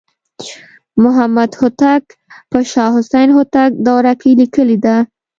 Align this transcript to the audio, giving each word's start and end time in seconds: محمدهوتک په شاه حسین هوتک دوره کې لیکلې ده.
محمدهوتک 1.03 2.03
په 2.51 2.59
شاه 2.71 2.89
حسین 2.95 3.29
هوتک 3.37 3.71
دوره 3.87 4.13
کې 4.21 4.31
لیکلې 4.41 4.77
ده. 4.85 4.97